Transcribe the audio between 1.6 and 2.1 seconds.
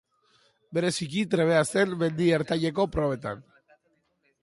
zen